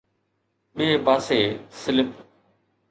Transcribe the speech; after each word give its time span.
ٻئي 0.75 0.89
پاسي 1.05 1.39
سلپ 1.81 2.09